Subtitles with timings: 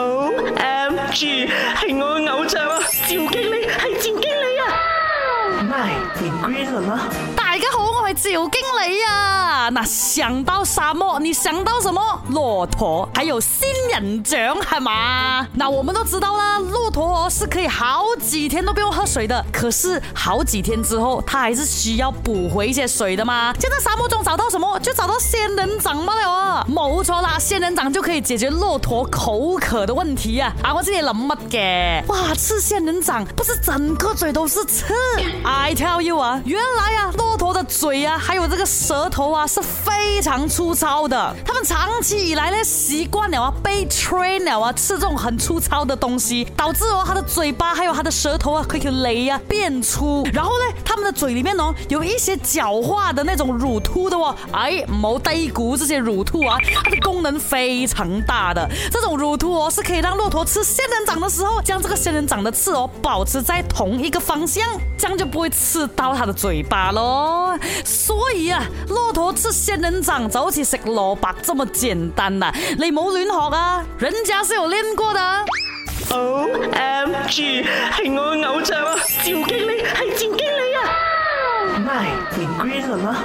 [0.00, 1.48] O M G，
[1.80, 2.78] 系我嘅偶像啊！
[2.88, 7.08] 赵经理系赵经理啊！My Green 啦！
[7.34, 9.68] 大家好，我系赵经理啊！
[9.72, 12.00] 嗱，想到沙漠，你想到什么？
[12.30, 14.40] 骆驼，还有仙人掌，
[14.70, 15.44] 系嘛？
[15.58, 23.52] 嗱，我们都知道啦，骆驼是可以好几天都不用喝水的，可是好几天之后，它还是需要补回一些水的嘛？
[23.58, 24.78] 就在沙漠中找到什么？
[24.78, 26.12] 就找到仙人掌嘛？
[26.24, 26.37] 哦！
[26.66, 30.52] 没错啦，仙人掌就可以解决骆驼口渴的问题啊！
[30.62, 32.06] 啊，我这里怎乜嘅？
[32.06, 34.94] 哇，吃仙人掌不是整个嘴都是刺
[35.44, 41.34] ？i tell you 啊，原来啊，骆驼的嘴啊，还有这个舌头啊，是非常粗糙的。
[41.44, 50.80] 它们长期以来呢，习惯了啊，被吹啊，吃这种很粗糙的东西，导致哦，它的嘴巴还有它的舌头啊，可以雷啊变粗，然后呢？
[51.00, 58.68] 他们的嘴里面哦，有一些狡猾的那种乳突的哦，哎，毛带谷这些乳突啊，它的功能非常大的。
[58.90, 64.64] 这种乳突哦，是可以让骆驼吃仙人掌的时候，将这个仙人掌的刺哦，保持在同一个方向，
[64.98, 67.56] 这样就不会刺到它的嘴巴喽。
[67.84, 72.52] 所以啊，骆驼吃仙人掌，就好似食萝卜这么简单呐！
[72.76, 75.44] 你冇乱学啊，人家是有练过的。
[76.10, 77.62] O M G，
[77.96, 78.98] 系我偶像啊！
[82.38, 83.24] 你乖了吗？